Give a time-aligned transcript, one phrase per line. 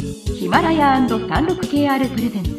[0.00, 2.50] ヒマラヤ &36KR プレゼンツ。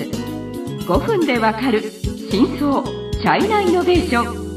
[0.85, 1.81] 5分でわかる
[2.29, 4.49] 真相チャイナイノベーション。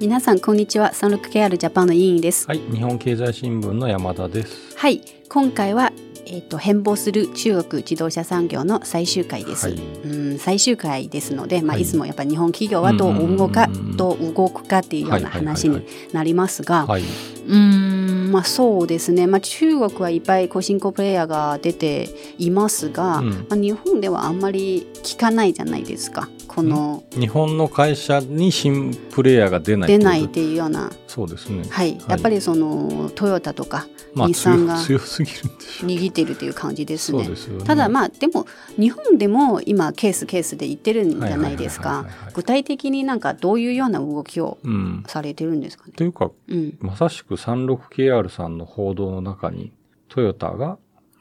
[0.00, 0.90] 皆さんこんにちは。
[0.92, 2.46] 36KR ジャパンの委員です。
[2.46, 4.76] はい、日本経済新聞の山田です。
[4.76, 5.00] はい
[5.30, 5.92] 今回は
[6.34, 9.76] えっ、と変貌する中国自動車産業の最終回です、はい。
[9.76, 11.82] うん最終回ですので、まあ、はい。
[11.82, 14.16] いつもやっぱり日本企業はどう動くか、動
[14.50, 23.30] くかっていうような話になりますが、はい、うーんまあそうですね、まあ、中国はいっぱい新興プレイヤーが出ていますが、うん。
[23.30, 26.28] まあ、日本ではあんまり聞かないじゃないですか。
[26.48, 31.62] この日本の会社に新プレイヤーが出ないっ出ないってていうような、そうですね。
[31.70, 34.78] はい、やっぱりそのトヨタとかまあ日産が。
[34.78, 37.28] 握ってるという感じですね。
[37.64, 38.46] ただまあでも
[38.76, 42.04] 日本でも今ケースケースで言ってるんじゃないですか
[42.34, 45.04] 具体的になんかどういうような動きをうん。
[45.06, 45.92] されてるんですかね？
[45.92, 49.72] というか、うん、まさしく 36KR さんの報道の中に、
[50.08, 50.78] トヨタが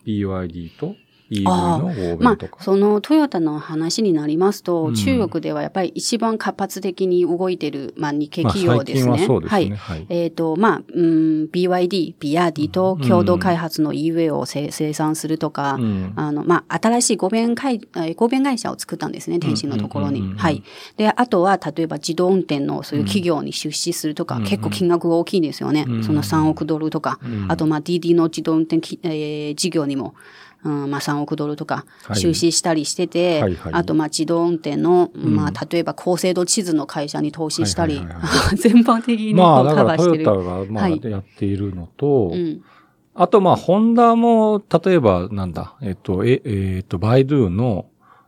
[0.08, 0.96] BYD と
[1.42, 2.58] EV の合ま弁とか。
[2.60, 9.12] あそのトヨタの話になりますと、うん中国ではやっぱり一番活発的に動いてる、まあ、日系まあ企業ですね。
[9.12, 9.76] はそうですはいね。
[9.76, 10.06] はい。
[10.10, 20.20] えっ、と、まあ、うん、BYD、ビヤーディと共同開発の EV をせ生産するとか、うんあの、まあ、新しい合弁会、えー合弁会社を作ったんですね、天津のところに。
[20.20, 20.64] うんうんうんうんはい。
[20.98, 25.86] で、あとは、例えば自動運転のそういう企業に出資するとか、うん結構金額が大きいんですよね。
[25.88, 30.14] うんその3億ドルとか、うんあと、まあ、DD の自動運転き、えー事業にも、
[30.64, 32.20] うん、まあ、3億ドルとかはい。
[32.20, 33.74] 出資したりしてて、はいはい。
[33.74, 35.58] あと、まあ、自動運転の、まうん。
[35.58, 40.24] あ、例えば高精度地図の会社に投資したり、はいはいはい 全般的にまあ、だからトヨ。
[40.24, 41.02] タがまあはい。
[41.04, 42.62] やっているのと、うん。
[43.16, 47.86] あと、まあ、ホンダも、例えば、なんだ、えっと、え、えっと、バイドゥの、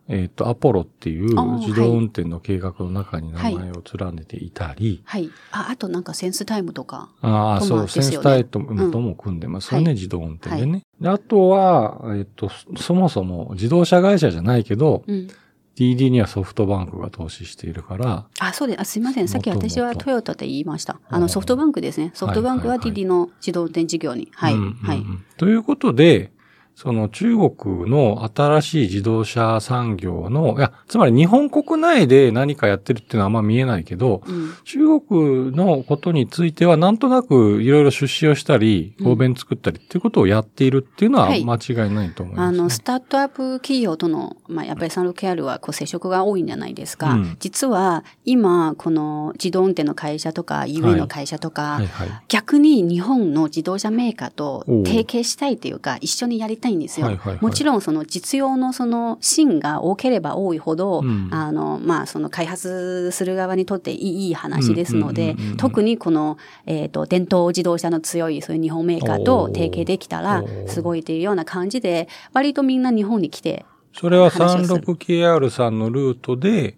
[0.08, 5.32] えっと、アポロっていう自動運転の計画の中に名前を連ねていたり、はい。
[5.52, 7.10] あ、あとなんかセンスタイムとか。
[7.22, 10.84] ああ、とそう、センスタイトうんとも組んでますよね、はい自動運転でね。
[11.00, 15.28] であとは、えっと、そそもそも自動車会社じゃないけど、うん。
[15.76, 18.82] DD にはソフトバンクが投資しているから、あ、そうです。
[18.82, 19.28] あすいません。
[19.28, 21.00] さっき私はトヨタで言いました。
[21.10, 22.12] あの、ソフトバンクですね。
[22.14, 24.30] ソフトバンクははいはいはい DD の自動運転事業に。
[24.34, 24.54] はい。
[24.54, 25.04] うんうんうんはい。
[25.38, 26.32] ということで、
[26.76, 34.54] その中国の新しい自動車産業の、いや、つまり日本国内で何かやってるっていうのはあんま見えないけど、うん。
[34.66, 47.12] 中国のことについてはなんとなくいろいろ出資をしたり、うん合弁作ったりっていうことをやっているっていうのははい間違いないと思います、ねあの、スタートアップ企業との、まあ、やっぱり 36KR はこう接触が多いんじゃないですか。
[47.12, 52.10] うん実は、今、この自動運転の会社とか、EV の会社とか、はいはい。
[52.28, 57.06] 逆に日本の自動車メーカーと提携したいというか、一緒にやりたいんですよ。
[57.06, 57.44] はいはいはい。
[57.44, 61.30] もちろんその実用のその芯が多ければ多いほど、うん。
[61.32, 69.06] あの、まあその開発する側にとっていいいい話ですので特にこの、えっ、と、伝統自動車の強いそういう日本メー。
[69.06, 74.82] カーと提携できたらすごいというような感じで、割とみんな日本に来て、それは話をする。
[74.82, 76.76] 36KR さんのルートで、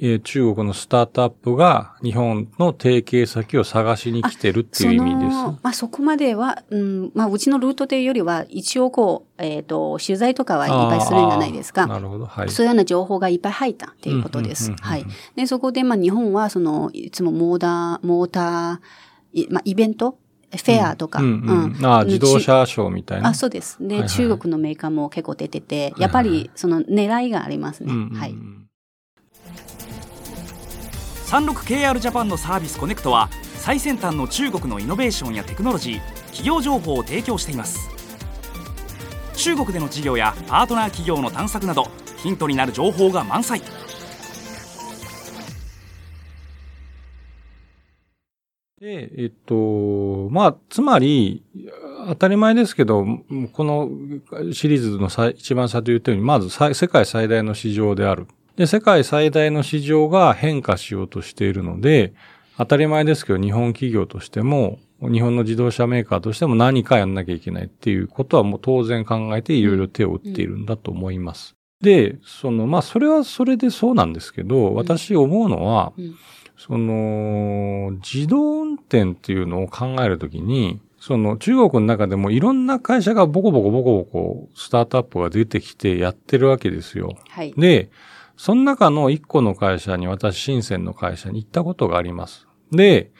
[0.00, 5.36] えー中国のスタートアップが日本の提携先を探しに来てるっていう意味です。
[5.36, 11.82] その、まあ、そこまでは、うん、まあ、うちのルートというよりは、一応こう、えっ、と、取材とかはいっぱいするんじゃないですか。
[11.82, 12.26] あーなるほど。
[12.26, 12.50] はい。
[12.50, 14.72] そういうような情報がいっぱい入ったっていうことです。
[14.80, 15.06] はい。
[15.36, 20.18] で、そこで、まあ、日本は、その、いつもモーダー、モーター、いまあ、イベント？
[20.48, 23.30] フェアとか、ああ自動車ショーみたいな？
[23.30, 23.76] あ、そうです。
[23.80, 27.92] で、中国のメーカーも結構出てて、やっぱり、その狙いがありますね。
[28.14, 28.34] はい。
[31.36, 37.90] 36KR ジャパンのサービスコネクトは最先端の中国のイノベーションやテクノロジー企業情報を提供しています
[39.36, 43.60] 中国での事業やパートナー企業の探索などヒントになる情報が満載
[48.80, 51.42] で、えっと、まあ、つまり、
[52.08, 53.06] 当たり前ですけど、
[53.52, 53.90] この
[54.52, 58.26] シリーズの一番最初言ったように、まず世界最大の市場である。
[58.56, 62.14] で、世界最大の市場が変化しようとしているので、
[62.56, 71.54] 当たり前ですけど、日本企業としても、日本の自動車メーカーとしても何かやんなきゃいけないっていうことはもう当然考えていろいろ手を打っているんだと思います。
[71.82, 76.14] で、その、まあ、それはそれでそうなんですけど、私思うのは、うん
[76.56, 87.16] その、自動運転っていうのを考えるときに、その中国の中でもいろんな会社がボコボコボコボコスタートアップが出てきてやってるわけですよ。
[87.28, 87.52] はい。
[87.56, 87.90] で、
[88.36, 92.46] その中の一個の会社に私、深センの会社に行ったことがあります。
[92.72, 93.10] で、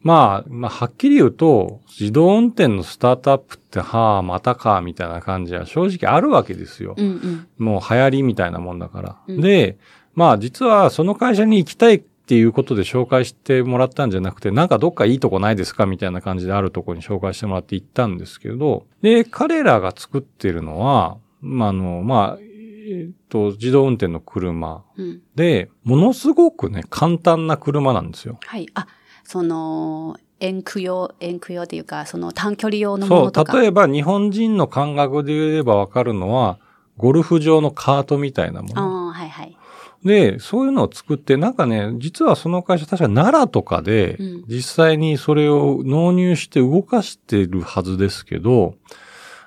[0.00, 6.94] まあ、まあ、はっきり言うと、自動運転のスタートアップって、はあ、またか、みたいな感じは正直あるわけですよ。
[6.96, 7.48] うんうん。
[7.58, 9.16] もう流行りみたいなもんだから。
[9.26, 9.78] うんで、
[10.14, 22.53] まあ実はその会社に行きたいっていうことで紹介してもらったんじゃなくて、なんかどっかいいとこないですかみたいな感じであるとこに紹介してもらって行ったんですけど、で、彼らが作ってるのは、まあ、あの、まあ、
[22.86, 25.22] えっと、自動運転の車うん。
[25.34, 28.38] で、ものすごくね、簡単な車なんですよ。
[28.44, 28.68] はい。
[28.74, 28.86] あ、
[29.24, 33.58] その、遠駆用、遠駆用っていうか、その短距離用のもそう、のとか。
[33.58, 36.58] 例えば日本人の感覚で言えばわかるのは、
[36.96, 39.08] ゴルフ場のカートみたいなもあの。
[39.10, 39.56] あ、はいはい。
[40.04, 48.74] で、そういうのを作って、なんかね、実はその会社、確か奈良とかでうん、実際にそれを納入して動かしてるはずですけど、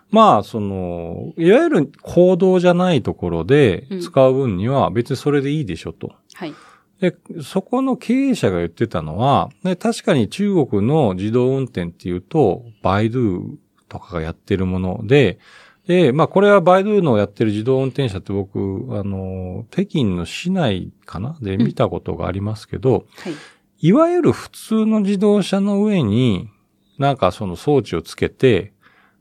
[0.09, 6.13] まあ、その、いわゆる行動じゃないところでうん使う分には別にそれでいいでしょと。
[6.33, 6.53] はい。
[7.01, 13.55] で、そこの経営者が言ってたのは、ね、確かに中国の自動運転っていうと、バイドゥ
[13.89, 15.39] とかがやってるもので、
[15.87, 21.37] で、まあこれはバイドゥのやってる自動運転車って僕、あの、北京の市内かな？
[21.41, 23.33] で見たことがありますけど、はい。
[23.79, 26.49] いわゆる普通の自動車の上に、
[26.97, 28.73] なんかその装置をつけて、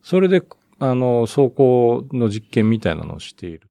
[0.02, 0.42] それで、
[0.78, 3.70] あの、走行の実験みたいなのをしている。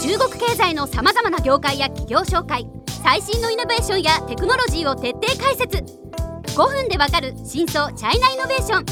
[0.00, 2.66] 中国経済のさまざまな業界や企業紹介
[3.02, 5.78] 最新のイノベーションやテクノロジーを徹底解説。
[5.78, 8.84] 5分でわかる真相チャイナイノベーション。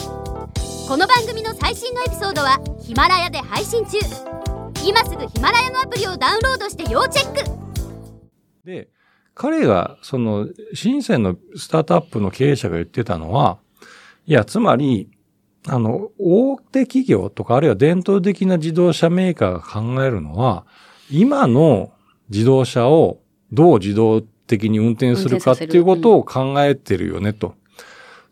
[0.88, 3.98] この番組の最新のエピソードはヒマラヤで配信中。
[4.84, 7.62] 今すぐヒマラヤのアプリをダウンロードして要チェック。
[8.64, 8.90] で、
[9.34, 13.58] 彼が、その、深センのスタートアップの経営者が言ってたのは、
[14.26, 15.10] いや、つまり、
[15.68, 20.64] あの、大手企業とか、あるいは伝統的な自動車メーカーが考えるのは、
[21.10, 21.92] 今の
[22.30, 23.20] 自動車を
[23.52, 27.54] どう自動的に運転するかっていうことを考えてるよね、と。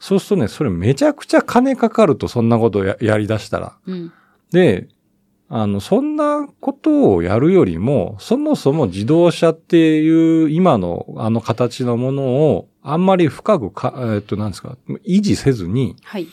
[0.00, 3.76] そうするとね、それめちゃくちゃ金かかると、そんなことをややり出したら。
[3.86, 4.12] うん。
[4.50, 4.88] で、
[5.48, 14.76] あの、そんなことをやるよりも、そもそも自動車っていう今のあの形のものをあんまり深くか、えっと、なんですか、
[15.06, 16.26] 維持せずにはい。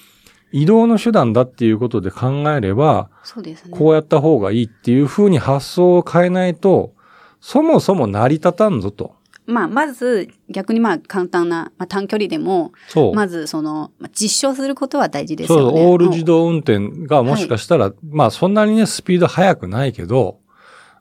[0.51, 3.71] 移動の手段だっていうことで考えれば、そうですね。
[3.77, 6.93] こうやった方がいいっていうふうに発想を変えないと、
[7.41, 9.15] そもそも成り立たんぞと。
[9.45, 13.13] まあ、まず、逆にまあ、簡単な、まあ、短距離でも、そう。
[13.13, 15.85] まず、その、まあ実証することは大事ですそう、よね。
[15.85, 20.39] オール自動運転がもしかしたら、まあそんなにね、スピード速くないけど、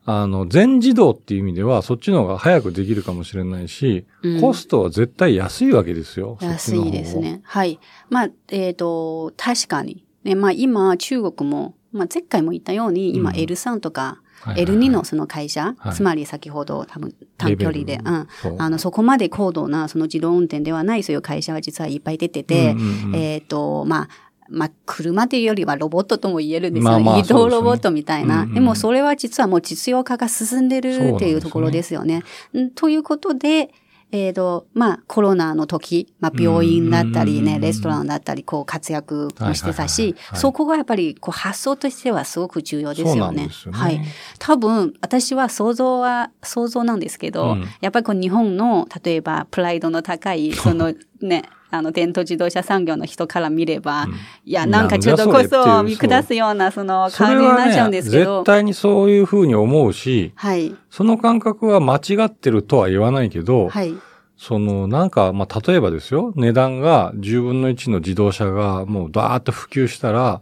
[0.09, 6.37] あの、全自動っていう意味では、そっちの方が早くできるかもしれないし、うんコストは絶対安いわけですよ。
[6.41, 7.17] 安いです。
[7.19, 7.41] ね。
[7.43, 7.77] はい。
[8.09, 10.05] まあ、えっ、と、確かに。
[10.23, 18.27] ね、まあ今、中国も、まあ前回も言ったように、今うん L3 とか、はいはいはい L2 のその会社、はいつまり先ほど多分短距離で、うん。
[18.59, 24.09] あの、そこまで高度なその自動運転ではないそういう会社は実はいっぱい出てて、うんうんうんえっ、と、まあ、
[24.49, 26.91] まあ、車というよりはロボットとも言えるんですよ。
[26.91, 28.45] まあまあ移動ロボットみたいな。
[28.45, 32.23] ででもそれは実はもう実用化が進んでるっていうところですよね。
[32.53, 33.69] うんということで、
[34.11, 43.43] えっ、と、まあ、コロナの時、まあ、病院だったりね、レストランだったり、こう、活躍もしてたしそこがやっぱり、こう、発想としてはすごく重要ですよね。
[43.43, 43.49] よね。
[43.71, 44.01] はい。
[44.39, 54.13] 多分、私は想像は、想像なんですけど、うんやっぱりこう日本の、例えば、プライドの高い、そのね、 あの、伝統自動車産業の人から見れば、うん
[54.45, 60.73] いや、なんかちょっとこそ見下すような、その感じになっちゃうんですけど、絶対にそういうふうに思うし、はい。
[60.89, 63.93] その感覚は間違ってるとは言わないけど、はい。
[64.37, 70.41] その、なんか、まあ、例えばですよ、値段が10分の1の自動車がもうダーッと普及したら、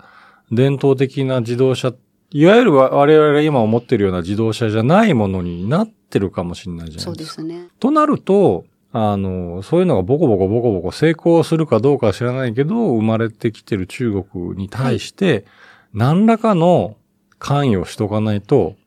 [0.51, 1.93] 伝統的な自動車、
[2.31, 7.31] いわゆる我々が今思ってるような自動車じゃないものになってるかもしれないじゃそないでか。
[7.41, 7.69] うですすね。
[7.79, 8.65] となると、
[8.97, 15.45] あの、そういうのがボコボコボコボコ成功するかどうかは知らないけど、生まれてきてる中国に対して、
[15.93, 16.95] 何らかの
[17.37, 18.77] 関与しとかないと、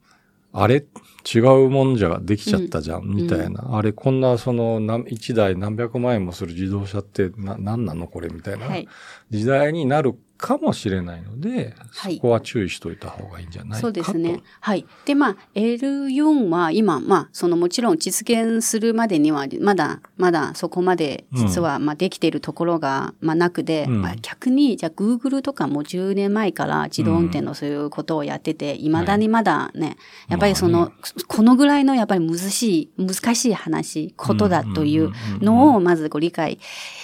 [0.54, 0.86] あれ？
[1.30, 3.76] 違うもんじゃできちゃったじゃん、みたいな。
[3.76, 8.06] あれ、こんなその、何一台何百万円もする自動車って、な、何なの？
[8.06, 8.88] これみたいなはい。
[9.28, 12.16] 時代になるかもしれないので、はい。
[12.16, 13.80] そこは注意しといた方がいいんじゃないかと。
[13.82, 14.40] そうですね。
[14.60, 14.86] はい。
[15.04, 24.02] で、まあ、L4 は今、まあ、そのもちろん実現するまでには、まだ、まだそこまで実は、まあ、できているところが、まあ、なくで、うん。
[24.02, 29.96] まあ、逆に、じゃあ、Google とかも10年前から自動運転のそういうことをやってて、未だにまだね、
[30.28, 30.90] やっぱりその、まあ
[31.26, 36.58] このぐらいのやっぱり難しい、難しい話、ことだというのを、まずご理解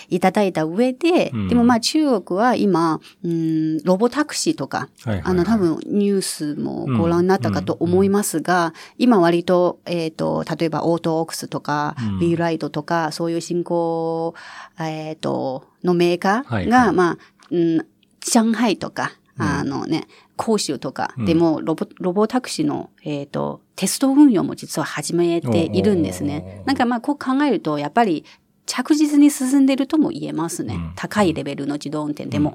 [0.09, 1.49] いただいた上で、うん。
[1.49, 5.23] でもまあ、中国は今、うん、ロボタクシーとか、はいはいはい。
[5.31, 14.35] あの、多分ニュースもご覧になったかと思いますが、今割と、えっ、と、例えばオートオークスとか、うん B ライドとか、そういう新興、
[14.79, 16.93] えっ、と、のメーカーが、はいはい。
[16.93, 17.19] まあ、
[17.51, 17.87] うん、
[18.21, 26.63] 上海とか、あのね、講習とか、でもロボ、ロボタクシーの、えっ、と、テスト運用も実は始めているんですね。
[26.67, 28.25] なんかまあ、こう考えると、やっぱり
[28.67, 30.75] 着実に進んでるとも言えますね。
[30.75, 30.93] うん。
[30.95, 32.55] 高いレベルの自動運転でも。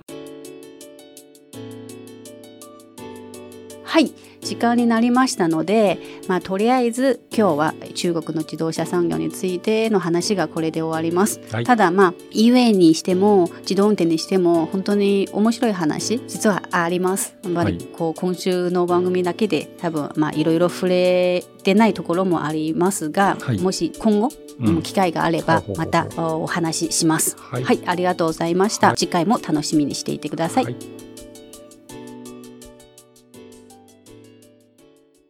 [3.90, 4.14] はい。
[4.42, 11.42] 時間になりましたので、まあ、とりあえず今日は中国の自動車産業についての話がこれで終わります。
[11.52, 17.36] はいただまあ EWAY にしても自動運転にしても本当に面白い話実はあります。
[17.44, 24.30] やっぱりはいこう今週の番組だけで多分まあいろいろ触れてないところもありますが、はいもし今後、
[24.62, 27.36] うん機会があればまたおお話しします。
[27.40, 28.88] はいはい、ありがとうございました。
[28.88, 30.99] はい次回も楽しみにしていてください